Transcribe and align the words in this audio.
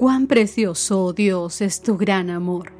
Cuán 0.00 0.28
precioso, 0.28 1.04
oh 1.04 1.12
Dios, 1.12 1.60
es 1.60 1.82
tu 1.82 1.98
gran 1.98 2.30
amor. 2.30 2.72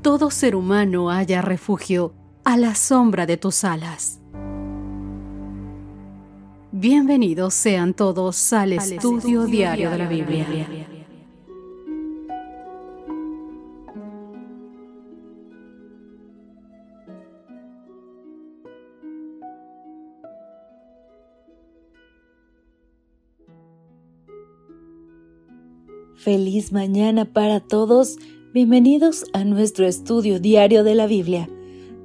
Todo 0.00 0.30
ser 0.30 0.56
humano 0.56 1.10
haya 1.10 1.42
refugio 1.42 2.14
a 2.42 2.56
la 2.56 2.74
sombra 2.74 3.26
de 3.26 3.36
tus 3.36 3.64
alas. 3.64 4.18
Bienvenidos 6.72 7.52
sean 7.52 7.92
todos 7.92 8.50
al, 8.54 8.72
estudio, 8.72 9.44
diario 9.44 9.90
de 9.90 9.98
la 9.98 10.08
Biblia. 10.08 10.46
Feliz 26.16 26.72
mañana 26.72 27.26
para 27.26 27.60
todos. 27.60 28.16
Bienvenidos 28.54 29.26
a 29.34 29.44
nuestro 29.44 29.86
estudio 29.86 30.40
diario 30.40 30.82
de 30.82 30.94
la 30.94 31.06
Biblia. 31.06 31.46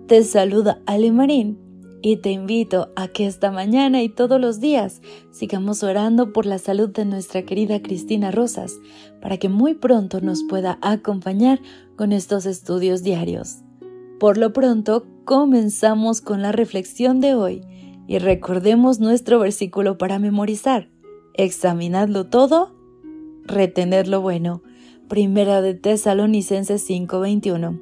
Te 0.08 0.26
saluda 0.26 0.82
Ale 0.86 1.14
Marín 1.14 1.58
y 2.02 2.18
te 2.18 2.32
invito 2.32 2.90
a 2.98 3.08
que 3.08 3.26
esta 3.26 3.52
mañana 3.52 4.04
y 4.04 4.10
todos 4.10 4.40
los 4.40 4.60
días 4.60 5.02
sigamos 5.32 5.82
orando 5.82 6.34
por 6.34 6.46
la 6.46 6.58
salud 6.58 6.90
de 6.90 7.06
nuestra 7.06 7.44
querida 7.44 7.82
Cristina 7.82 8.32
Rosas 8.32 8.82
para 9.22 9.38
que 9.38 9.48
muy 9.48 9.76
pronto 9.76 10.20
nos 10.20 10.44
pueda 10.44 10.78
acompañar 10.82 11.62
con 11.96 12.12
estos 12.12 12.46
estudios 12.46 13.04
diarios. 13.04 13.60
Por 14.20 14.38
lo 14.38 14.52
pronto, 14.52 15.06
comenzamos 15.24 16.20
con 16.20 16.42
la 16.42 16.52
reflexión 16.52 17.22
de 17.22 17.34
hoy 17.34 17.62
y 18.08 18.18
recordemos 18.18 19.00
nuestro 19.00 19.40
versículo 19.40 19.98
para 19.98 20.20
memorizar. 20.20 20.90
Examinadlo 21.34 22.28
todo 22.28 22.81
retener 23.46 24.08
lo 24.08 24.22
bueno. 24.22 24.62
Primera 25.08 25.62
de 25.62 25.74
Tesalonicenses 25.74 26.88
5:21. 26.90 27.80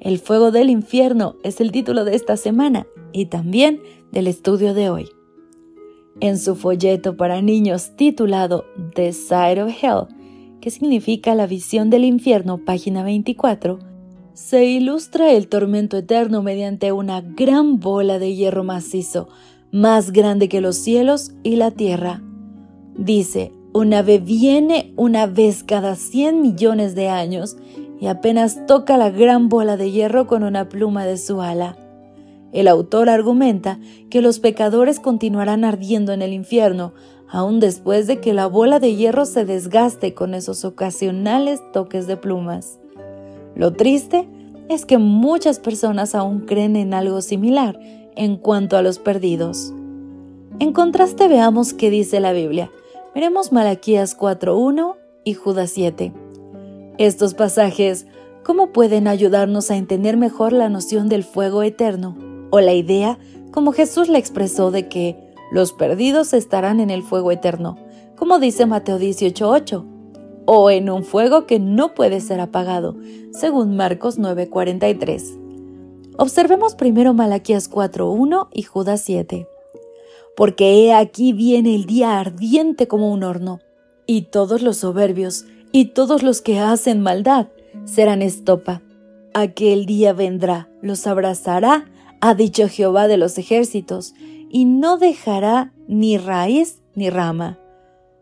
El 0.00 0.18
fuego 0.18 0.50
del 0.50 0.70
infierno 0.70 1.36
es 1.42 1.60
el 1.60 1.72
título 1.72 2.04
de 2.04 2.14
esta 2.14 2.36
semana 2.36 2.86
y 3.12 3.26
también 3.26 3.80
del 4.12 4.26
estudio 4.26 4.74
de 4.74 4.90
hoy. 4.90 5.08
En 6.20 6.38
su 6.38 6.54
folleto 6.56 7.16
para 7.16 7.42
niños 7.42 7.96
titulado 7.96 8.64
The 8.94 9.12
Side 9.12 9.62
of 9.62 9.72
Hell, 9.82 10.06
que 10.60 10.70
significa 10.70 11.34
la 11.34 11.46
visión 11.46 11.90
del 11.90 12.04
infierno, 12.04 12.64
página 12.64 13.02
24, 13.02 13.78
se 14.34 14.64
ilustra 14.64 15.32
el 15.32 15.48
tormento 15.48 15.96
eterno 15.96 16.42
mediante 16.42 16.92
una 16.92 17.20
gran 17.20 17.78
bola 17.78 18.18
de 18.18 18.34
hierro 18.34 18.64
macizo, 18.64 19.28
más 19.70 20.12
grande 20.12 20.48
que 20.48 20.60
los 20.60 20.76
cielos 20.76 21.32
y 21.42 21.56
la 21.56 21.70
tierra. 21.70 22.22
Dice, 22.96 23.52
un 23.74 23.92
ave 23.92 24.18
viene 24.18 24.94
una 24.96 25.26
vez 25.26 25.64
cada 25.64 25.96
100 25.96 26.40
millones 26.40 26.94
de 26.94 27.08
años 27.08 27.56
y 28.00 28.06
apenas 28.06 28.66
toca 28.66 28.96
la 28.96 29.10
gran 29.10 29.48
bola 29.48 29.76
de 29.76 29.90
hierro 29.90 30.28
con 30.28 30.44
una 30.44 30.68
pluma 30.68 31.04
de 31.04 31.16
su 31.16 31.42
ala. 31.42 31.76
El 32.52 32.68
autor 32.68 33.08
argumenta 33.08 33.80
que 34.10 34.22
los 34.22 34.38
pecadores 34.38 35.00
continuarán 35.00 35.64
ardiendo 35.64 36.12
en 36.12 36.22
el 36.22 36.32
infierno, 36.32 36.94
aun 37.28 37.58
después 37.58 38.06
de 38.06 38.20
que 38.20 38.32
la 38.32 38.46
bola 38.46 38.78
de 38.78 38.94
hierro 38.94 39.26
se 39.26 39.44
desgaste 39.44 40.14
con 40.14 40.34
esos 40.34 40.64
ocasionales 40.64 41.60
toques 41.72 42.06
de 42.06 42.16
plumas. 42.16 42.78
Lo 43.56 43.72
triste 43.72 44.28
es 44.68 44.86
que 44.86 44.98
muchas 44.98 45.58
personas 45.58 46.14
aún 46.14 46.42
creen 46.42 46.76
en 46.76 46.94
algo 46.94 47.20
similar 47.22 47.76
en 48.14 48.36
cuanto 48.36 48.76
a 48.76 48.82
los 48.82 49.00
perdidos. 49.00 49.74
En 50.60 50.72
contraste 50.72 51.26
veamos 51.26 51.74
qué 51.74 51.90
dice 51.90 52.20
la 52.20 52.32
Biblia. 52.32 52.70
Miremos 53.14 53.52
Malaquías 53.52 54.18
4.1 54.18 54.96
y 55.22 55.34
Judas 55.34 55.70
7. 55.70 56.12
Estos 56.98 57.34
pasajes, 57.34 58.06
¿cómo 58.42 58.72
pueden 58.72 59.06
ayudarnos 59.06 59.70
a 59.70 59.76
entender 59.76 60.16
mejor 60.16 60.52
la 60.52 60.68
noción 60.68 61.08
del 61.08 61.22
fuego 61.22 61.62
eterno? 61.62 62.18
O 62.50 62.58
la 62.58 62.72
idea, 62.72 63.20
como 63.52 63.72
Jesús 63.72 64.08
la 64.08 64.18
expresó, 64.18 64.72
de 64.72 64.88
que 64.88 65.16
los 65.52 65.72
perdidos 65.72 66.32
estarán 66.32 66.80
en 66.80 66.90
el 66.90 67.04
fuego 67.04 67.30
eterno, 67.30 67.78
como 68.16 68.40
dice 68.40 68.66
Mateo 68.66 68.98
18.8, 68.98 69.84
o 70.46 70.70
en 70.70 70.90
un 70.90 71.04
fuego 71.04 71.46
que 71.46 71.60
no 71.60 71.94
puede 71.94 72.20
ser 72.20 72.40
apagado, 72.40 72.96
según 73.32 73.76
Marcos 73.76 74.18
9.43. 74.18 76.16
Observemos 76.18 76.74
primero 76.74 77.14
Malaquías 77.14 77.70
4.1 77.70 78.48
y 78.52 78.62
Judas 78.62 79.02
7 79.02 79.46
porque 80.36 80.84
he 80.84 80.92
aquí 80.92 81.32
viene 81.32 81.74
el 81.74 81.86
día 81.86 82.18
ardiente 82.18 82.88
como 82.88 83.12
un 83.12 83.22
horno, 83.22 83.60
y 84.06 84.22
todos 84.22 84.62
los 84.62 84.78
soberbios 84.78 85.46
y 85.72 85.86
todos 85.86 86.22
los 86.22 86.40
que 86.40 86.58
hacen 86.58 87.00
maldad 87.00 87.48
serán 87.84 88.22
estopa. 88.22 88.82
Aquel 89.32 89.86
día 89.86 90.12
vendrá, 90.12 90.68
los 90.82 91.06
abrazará, 91.06 91.90
ha 92.20 92.34
dicho 92.34 92.68
Jehová 92.68 93.08
de 93.08 93.16
los 93.16 93.38
ejércitos, 93.38 94.14
y 94.50 94.64
no 94.66 94.98
dejará 94.98 95.72
ni 95.88 96.16
raíz 96.16 96.80
ni 96.94 97.10
rama. 97.10 97.58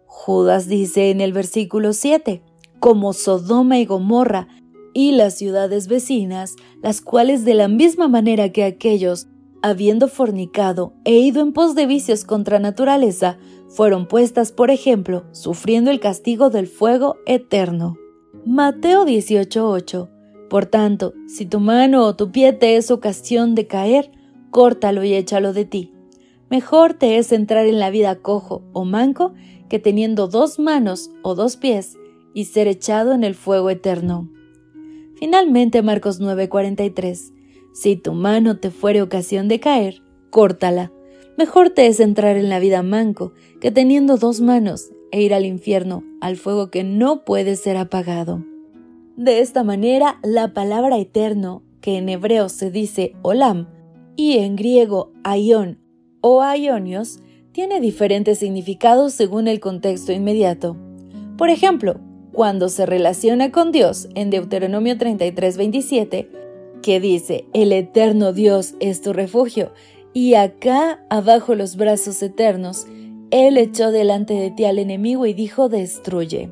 Judas 0.06 0.69
dice 0.69 1.11
en 1.11 1.21
el 1.21 1.33
versículo 1.33 1.93
7, 1.93 2.43
como 2.81 3.12
Sodoma 3.12 3.79
y 3.79 3.84
Gomorra 3.84 4.49
y 4.94 5.12
las 5.12 5.34
ciudades 5.34 5.89
vecinas, 5.89 6.56
las 6.83 7.00
cuales 7.00 7.44
de 7.44 7.55
la 7.55 7.69
misma 7.69 8.09
manera 8.09 8.50
que 8.50 8.65
aquellos 8.65 9.29
habiendo 9.62 10.09
fornicado 10.09 10.93
e 11.05 11.19
ido 11.19 11.41
en 11.41 11.53
pos 11.53 11.75
de 11.75 11.87
vicios 11.87 12.25
contra 12.25 12.59
naturaleza, 12.59 13.39
fueron 13.69 14.06
puestas, 14.06 14.53
por 14.53 14.71
ejemplo, 14.71 15.25
sufriendo 15.33 15.91
el 15.91 16.00
castigo 16.00 16.50
del 16.50 16.67
fuego 16.67 17.17
eterno. 17.27 17.97
Mateo 18.45 19.05
18:8 19.05 20.09
Por 20.50 20.67
tanto, 20.67 21.15
si 21.27 21.47
tu 21.47 21.61
mano 21.61 22.05
o 22.05 22.15
tu 22.15 22.31
pie 22.33 22.53
te 22.53 22.77
es 22.77 22.91
ocasión 22.91 23.55
de 23.55 23.67
caer, 23.67 24.11
córtalo 24.50 25.05
y 25.05 25.15
échalo 25.15 25.53
de 25.53 25.65
ti. 25.65 25.93
Mejor 26.50 26.93
te 26.93 27.17
es 27.17 27.33
entrar 27.33 27.67
en 27.67 27.79
la 27.79 27.89
vida 27.89 28.17
cojo 28.17 28.62
o 28.75 28.84
manco 28.84 29.33
que 29.71 29.79
teniendo 29.79 30.29
dos 30.29 30.59
manos 30.59 31.11
o 31.23 31.34
dos 31.34 31.56
pies 31.56 31.97
y 32.34 32.44
ser 32.44 32.69
echado 32.69 33.15
en 33.15 33.25
el 33.25 33.34
fuego 33.34 33.71
eterno. 33.71 34.29
Finalmente 35.17 35.81
Marcos 35.81 36.21
9:43 36.21 37.33
si 37.72 37.97
tu 37.97 38.12
mano 38.12 38.59
te 38.59 38.71
fuere 38.71 39.03
ocasión 39.03 39.49
de 39.49 39.60
caer, 39.60 40.03
córtala. 40.31 40.93
Mejor 41.37 41.71
te 41.71 41.87
es 41.87 42.00
entrar 42.00 42.37
en 42.37 42.49
la 42.49 42.59
vida 42.59 42.83
manco 42.83 43.33
que 43.60 43.71
teniendo 43.71 44.16
dos 44.16 44.41
manos 44.41 44.91
e 45.10 45.22
ir 45.22 45.34
al 45.34 45.47
infierno, 45.47 46.05
al 46.21 46.37
fuego 46.37 46.71
que 46.71 46.84
no 46.84 47.25
puede 47.25 47.56
ser 47.56 47.77
apagado. 47.77 48.44
De 49.16 49.41
esta 49.41 49.62
manera, 49.62 50.19
la 50.22 50.55
palabra 50.55 50.99
eterno, 50.99 51.62
que 51.81 51.99
en 51.99 52.09
hebreo 52.09 52.49
se 52.49 52.71
dice 52.71 53.15
olam, 53.22 53.69
y 54.16 54.38
en 54.38 54.56
griego 54.56 55.12
aion 55.25 55.78
o 56.21 56.43
aionios, 56.43 57.21
tiene 57.53 57.81
diferentes 57.81 58.38
significados 58.38 59.12
según 59.12 59.49
el 59.49 59.61
contexto 59.61 60.12
inmediato. 60.12 60.77
Por 61.37 61.50
ejemplo, 61.50 62.00
cuando 62.32 62.69
se 62.69 62.87
relaciona 62.87 63.53
con 63.53 63.72
Dios 63.72 64.09
en 64.15 64.31
Deuteronomio 64.31 64.97
33:27, 64.97 66.42
que 66.82 67.00
dice, 67.00 67.47
el 67.54 67.72
eterno 67.72 68.32
Dios 68.32 68.75
es 68.81 69.00
tu 69.00 69.12
refugio, 69.12 69.72
y 70.12 70.34
acá 70.34 71.00
abajo 71.09 71.54
los 71.54 71.76
brazos 71.76 72.22
eternos, 72.22 72.87
Él 73.31 73.56
echó 73.56 73.91
delante 73.91 74.34
de 74.34 74.50
ti 74.50 74.65
al 74.65 74.78
enemigo 74.78 75.25
y 75.25 75.32
dijo, 75.32 75.69
destruye. 75.69 76.50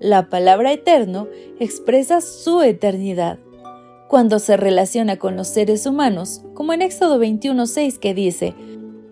La 0.00 0.30
palabra 0.30 0.72
eterno 0.72 1.28
expresa 1.60 2.20
su 2.20 2.62
eternidad. 2.62 3.38
Cuando 4.08 4.38
se 4.38 4.56
relaciona 4.56 5.18
con 5.18 5.36
los 5.36 5.48
seres 5.48 5.86
humanos, 5.86 6.42
como 6.54 6.72
en 6.72 6.82
Éxodo 6.82 7.20
21.6 7.20 7.98
que 7.98 8.14
dice, 8.14 8.54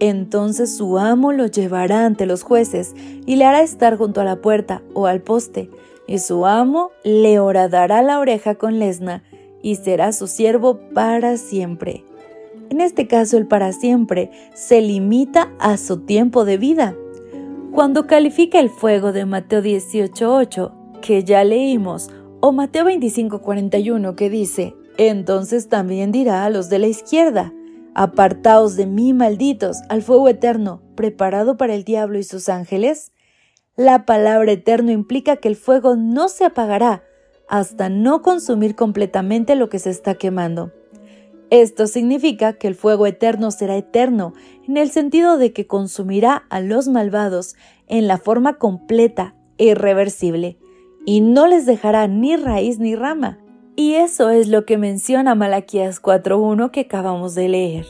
entonces 0.01 0.77
su 0.77 0.99
amo 0.99 1.33
lo 1.33 1.47
llevará 1.47 2.07
ante 2.07 2.27
los 2.27 2.43
jueces 2.43 2.95
y 3.27 3.37
le 3.37 3.45
hará 3.45 3.63
estar 3.63 3.97
junto 3.97 4.21
a 4.21 4.25
la 4.25 4.37
puerta 4.41 4.83
o 4.95 5.07
al 5.07 5.21
poste, 5.21 5.71
y 6.07 6.19
su 6.19 6.47
amo 6.47 6.91
le 7.05 7.39
horadará 7.39 8.03
la 8.03 8.19
oreja 8.19 8.55
con 8.57 8.79
lesna 8.79 9.23
y 9.63 9.77
será 9.77 10.13
su 10.13 10.27
siervo 10.27 10.81
para 10.93 11.37
siempre. 11.37 12.05
En 12.71 12.81
este 12.81 13.07
caso 13.07 13.37
el 13.37 13.47
para 13.47 13.73
siempre 13.73 14.31
se 14.55 14.81
limita 14.81 15.53
a 15.59 15.77
su 15.77 16.01
tiempo 16.01 16.45
de 16.45 16.57
vida. 16.57 16.97
Cuando 17.71 18.07
califica 18.07 18.61
el 18.61 18.71
fuego 18.71 19.13
de 19.13 19.25
Mateo 19.25 19.63
18.8, 19.63 21.01
que 21.01 21.25
ya 21.25 21.45
leímos, 21.45 22.11
o 22.41 22.53
Mateo 22.53 22.87
25.41 22.87 24.15
que 24.15 24.29
dice, 24.29 24.75
entonces 24.99 25.69
también 25.69 26.13
dirá 26.13 26.45
a 26.45 26.51
los 26.51 26.69
de 26.69 26.79
la 26.79 26.87
izquierda, 26.87 27.53
apartaos 27.95 28.77
de 28.77 28.87
mí 28.87 29.13
malditos 29.13 29.79
al 29.89 30.03
fuego 30.03 30.29
eterno, 30.29 30.83
preparado 30.95 31.57
para 31.57 31.75
el 31.75 31.85
diablo 31.85 32.19
y 32.19 32.25
sus 32.25 32.49
ángeles. 32.49 33.13
La 33.77 34.05
palabra 34.05 34.53
eterno 34.53 34.91
implica 34.93 35.37
que 35.37 35.49
el 35.49 35.57
fuego 35.57 35.97
no 35.97 36.29
se 36.29 36.45
apagará, 36.45 37.05
hasta 37.49 37.89
no 37.89 38.23
consumir 38.23 38.75
completamente 38.75 39.55
lo 39.55 39.69
que 39.69 39.79
se 39.79 39.91
está 39.91 40.15
quemando. 40.15 40.73
Esto 41.51 41.87
significa 41.87 42.55
que 42.55 42.67
el 42.67 42.75
fuego 42.75 43.07
eterno 43.07 43.51
será 43.51 43.77
eterno, 43.77 44.33
en 44.67 44.79
el 44.79 44.91
sentido 44.91 45.37
de 45.37 45.53
que 45.53 45.67
consumirá 45.67 46.45
a 46.49 46.61
los 46.61 46.89
malvados 46.89 47.57
en 47.89 48.09
la 48.09 48.17
forma 48.17 48.55
completa 48.55 49.35
e 49.59 49.67
irreversible, 49.67 50.57
y 51.05 51.21
no 51.21 51.47
les 51.47 51.67
dejará 51.67 52.09
ni 52.09 52.37
raíz 52.37 52.79
ni 52.79 52.95
rama. 52.95 53.39
Y 53.77 53.95
eso 53.95 54.31
es 54.31 54.49
lo 54.49 54.65
que 54.65 54.79
menciona 54.79 55.35
Malaquías 55.35 56.01
4.1 56.01 56.71
que 56.71 56.81
acabamos 56.81 57.35
de 57.35 57.49
leer. 57.49 57.87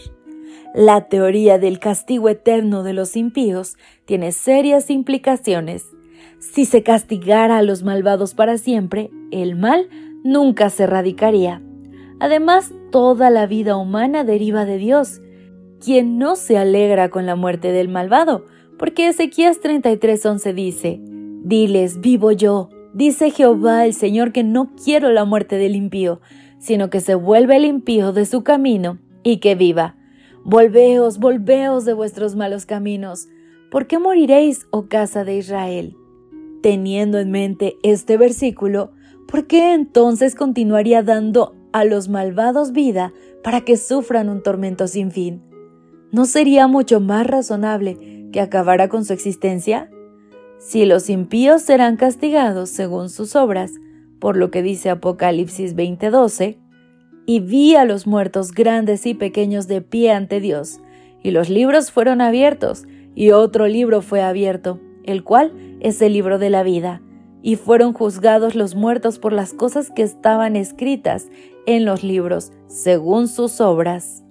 La 0.75 1.08
teoría 1.08 1.58
del 1.58 1.78
castigo 1.78 2.31
eterno 2.31 2.82
de 2.82 2.94
los 2.94 3.14
impíos 3.14 3.76
tiene 4.06 4.32
serias 4.32 4.90
implicaciones. 4.90 5.84
Si 6.42 6.64
se 6.64 6.82
castigara 6.82 7.58
a 7.58 7.62
los 7.62 7.84
malvados 7.84 8.34
para 8.34 8.58
siempre, 8.58 9.10
el 9.30 9.54
mal 9.54 9.88
nunca 10.24 10.70
se 10.70 10.82
erradicaría. 10.82 11.62
Además, 12.18 12.74
toda 12.90 13.30
la 13.30 13.46
vida 13.46 13.76
humana 13.76 14.24
deriva 14.24 14.64
de 14.64 14.76
Dios, 14.76 15.22
quien 15.80 16.18
no 16.18 16.34
se 16.34 16.58
alegra 16.58 17.10
con 17.10 17.26
la 17.26 17.36
muerte 17.36 17.70
del 17.70 17.88
malvado, 17.88 18.44
porque 18.76 19.06
Ezequías 19.06 19.60
33:11 19.62 20.52
dice, 20.52 21.00
Diles, 21.44 22.00
vivo 22.00 22.32
yo, 22.32 22.70
dice 22.92 23.30
Jehová 23.30 23.86
el 23.86 23.94
Señor 23.94 24.32
que 24.32 24.42
no 24.42 24.72
quiero 24.74 25.10
la 25.12 25.24
muerte 25.24 25.58
del 25.58 25.76
impío, 25.76 26.20
sino 26.58 26.90
que 26.90 27.00
se 27.00 27.14
vuelve 27.14 27.56
el 27.56 27.64
impío 27.64 28.12
de 28.12 28.26
su 28.26 28.42
camino 28.42 28.98
y 29.22 29.36
que 29.36 29.54
viva. 29.54 29.94
Volveos, 30.44 31.20
volveos 31.20 31.84
de 31.84 31.92
vuestros 31.92 32.34
malos 32.34 32.66
caminos. 32.66 33.28
¿Por 33.70 33.86
qué 33.86 34.00
moriréis, 34.00 34.66
oh 34.72 34.88
casa 34.88 35.22
de 35.22 35.36
Israel? 35.36 35.96
Teniendo 36.62 37.19
en 37.19 37.32
mente 37.32 37.76
este 37.82 38.17
versículo, 38.17 38.93
¿por 39.26 39.49
qué 39.49 39.75
entonces 39.75 40.37
continuaría 40.37 41.03
dando 41.03 41.56
a 41.73 41.85
los 41.85 42.09
malvados 42.09 42.73
vida 42.73 43.12
para 43.43 43.62
que 43.62 43.76
sufran 43.76 44.29
un 44.29 44.43
tormento 44.43 44.87
sin 44.87 45.11
fin? 45.11 45.43
¿No 46.12 46.25
sería 46.25 46.69
mucho 46.69 47.00
más 47.00 47.26
razonable 47.26 48.29
que 48.32 48.41
acabara 48.41 48.88
con 48.88 49.05
su 49.05 49.12
existencia? 49.12 49.91
Si 50.59 50.87
los 50.87 51.11
impíos 51.11 51.62
serán 51.62 51.97
castigados 51.97 52.70
según 52.70 53.11
sus 53.11 53.35
obras, 53.35 53.73
por 54.20 54.37
lo 54.37 54.53
que 54.53 54.62
dice 54.62 54.91
Apocalipsis 54.91 55.75
20:12, 55.75 56.59
y 57.26 57.41
vi 57.41 57.75
a 57.75 57.85
los 57.85 58.06
muertos 58.06 58.53
grandes 58.53 59.05
y 59.06 59.14
pequeños 59.14 59.67
de 59.67 59.81
pie 59.82 60.12
ante 60.12 60.38
Dios, 60.38 60.81
y 61.25 61.32
los 61.32 61.49
libros 61.49 61.91
fueron 61.91 62.20
abiertos, 62.20 62.85
y 63.17 63.32
otro 63.32 63.67
libro 63.67 64.00
fue 64.00 64.23
abierto, 64.23 64.79
el 65.04 65.25
cual 65.25 65.52
es 65.81 66.00
el 66.02 66.12
libro 66.12 66.38
de 66.38 66.50
la 66.50 66.62
vida, 66.62 67.02
y 67.43 67.56
fueron 67.56 67.93
juzgados 67.93 68.54
los 68.54 68.75
muertos 68.75 69.19
por 69.19 69.32
las 69.32 69.52
cosas 69.52 69.90
que 69.90 70.02
estaban 70.02 70.56
escritas 70.56 71.28
en 71.66 71.84
los 71.84 72.02
libros, 72.02 72.52
según 72.69 73.28
sus 73.28 73.60
obras. 73.60 74.22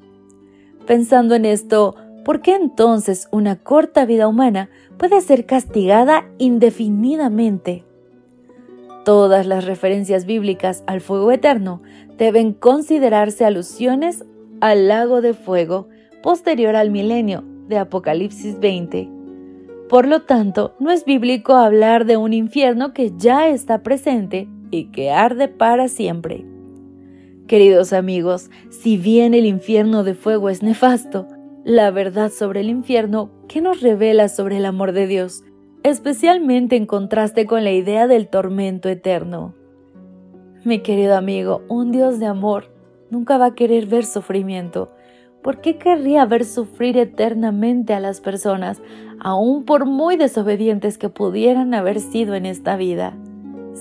Pensando 0.87 1.35
en 1.35 1.45
esto, 1.45 1.95
¿por 2.23 2.41
qué 2.41 2.55
entonces 2.55 3.27
una 3.31 3.57
corta 3.57 4.05
vida 4.05 4.27
humana 4.27 4.69
puede 4.97 5.21
ser 5.21 5.45
castigada 5.45 6.25
indefinidamente? 6.37 7.83
Todas 9.03 9.47
las 9.47 9.65
referencias 9.65 10.25
bíblicas 10.25 10.83
al 10.85 11.01
fuego 11.01 11.31
eterno 11.31 11.81
deben 12.17 12.53
considerarse 12.53 13.45
alusiones 13.45 14.23
al 14.59 14.87
lago 14.87 15.21
de 15.21 15.33
fuego 15.33 15.87
posterior 16.21 16.75
al 16.75 16.91
milenio 16.91 17.43
de 17.67 17.77
Apocalipsis 17.79 18.59
20. 18.59 19.20
Por 19.91 20.07
lo 20.07 20.21
tanto, 20.21 20.73
no 20.79 20.89
es 20.89 21.03
bíblico 21.03 21.53
hablar 21.53 22.05
de 22.05 22.15
un 22.15 22.31
infierno 22.31 22.93
que 22.93 23.11
ya 23.17 23.49
está 23.49 23.83
presente 23.83 24.47
y 24.69 24.85
que 24.85 25.11
arde 25.11 25.49
para 25.49 25.89
siempre. 25.89 26.45
Queridos 27.45 27.91
amigos, 27.91 28.49
si 28.69 28.95
bien 28.95 29.33
el 29.33 29.45
infierno 29.45 30.05
de 30.05 30.13
fuego 30.13 30.47
es 30.47 30.63
nefasto, 30.63 31.27
la 31.65 31.91
verdad 31.91 32.31
sobre 32.31 32.61
el 32.61 32.69
infierno, 32.69 33.31
¿qué 33.49 33.59
nos 33.59 33.81
revela 33.81 34.29
sobre 34.29 34.59
el 34.59 34.65
amor 34.65 34.93
de 34.93 35.07
Dios? 35.07 35.43
Especialmente 35.83 36.77
en 36.77 36.85
contraste 36.85 37.45
con 37.45 37.65
la 37.65 37.73
idea 37.73 38.07
del 38.07 38.29
tormento 38.29 38.87
eterno. 38.87 39.55
Mi 40.63 40.79
querido 40.79 41.17
amigo, 41.17 41.63
un 41.67 41.91
Dios 41.91 42.17
de 42.17 42.27
amor 42.27 42.71
nunca 43.09 43.37
va 43.37 43.47
a 43.47 43.55
querer 43.55 43.87
ver 43.87 44.05
sufrimiento. 44.05 44.93
¿Por 45.41 45.59
qué 45.61 45.77
querría 45.77 46.25
ver 46.25 46.45
sufrir 46.45 46.97
eternamente 46.97 47.93
a 47.93 47.99
las 47.99 48.21
personas, 48.21 48.81
aun 49.19 49.65
por 49.65 49.85
muy 49.85 50.15
desobedientes 50.15 50.97
que 50.97 51.09
pudieran 51.09 51.73
haber 51.73 51.99
sido 51.99 52.35
en 52.35 52.45
esta 52.45 52.75
vida? 52.75 53.13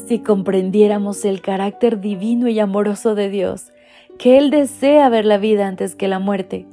Si 0.07 0.21
comprendiéramos 0.21 1.25
el 1.25 1.43
carácter 1.43 2.01
divino 2.01 2.49
y 2.49 2.59
amoroso 2.61 3.15
de 3.15 3.29
Dios, 3.29 3.73
que 4.19 4.39
Él 4.39 4.51
desea 4.51 5.09
ver 5.09 5.25
la 5.27 5.39
vida 5.39 5.67
antes 5.67 5.95
que 5.95 6.09
la 6.09 6.19
muerte, 6.19 6.67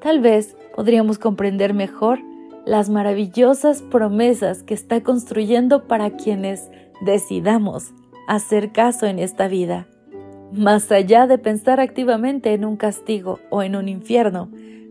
tal 0.00 0.20
vez 0.20 0.56
podríamos 0.74 1.18
comprender 1.18 1.74
mejor 1.74 2.20
las 2.64 2.88
maravillosas 2.88 3.82
promesas 3.82 4.62
que 4.62 4.74
está 4.74 5.02
construyendo 5.02 5.86
para 5.86 6.10
quienes 6.10 6.70
decidamos 7.02 7.92
hacer 8.28 8.72
caso 8.72 9.06
en 9.06 9.18
esta 9.18 9.48
vida. 9.48 9.86
Más 10.52 10.90
allá 10.90 11.28
de 11.28 11.38
pensar 11.38 11.78
activamente 11.78 12.52
en 12.54 12.64
un 12.64 12.76
castigo 12.76 13.38
o 13.50 13.62
en 13.62 13.76
un 13.76 13.88
infierno, 13.88 14.50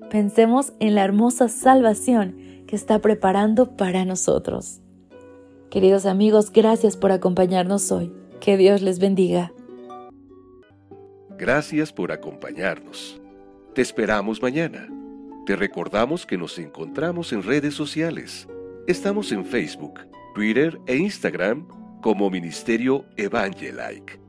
pensemos 0.10 0.74
en 0.80 0.96
la 0.96 1.04
hermosa 1.04 1.50
salvación 1.50 2.38
que 2.66 2.78
está 2.78 3.00
preparando 3.00 3.76
para 3.76 4.06
nosotros. 4.06 4.80
Queridos 5.70 6.06
amigos, 6.06 6.52
gracias 6.52 6.96
por 6.96 7.12
acompañarnos 7.12 7.92
hoy. 7.92 8.12
Que 8.40 8.56
Dios 8.56 8.82
les 8.82 9.00
bendiga. 9.00 9.52
Gracias 11.38 11.92
por 11.92 12.12
acompañarnos. 12.14 13.20
Te 13.74 13.82
esperamos 13.82 14.42
mañana. 14.42 14.88
Te 15.46 15.58
recordamos 15.58 16.26
que 16.26 16.38
nos 16.38 16.58
encontramos 16.58 17.34
en 17.34 17.44
redes 17.44 17.74
sociales. 17.74 18.48
Estamos 18.88 19.32
en 19.34 19.44
Facebook, 19.44 20.00
Twitter 20.36 20.80
e 20.88 20.96
Instagram 20.96 21.68
como 22.02 22.30
Ministerio 22.30 23.04
Evangelike. 23.18 24.29